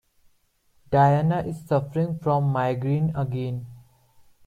Diana 0.89 1.43
is 1.43 1.63
suffering 1.67 2.17
from 2.17 2.45
migraine 2.51 3.15
again. 3.15 3.67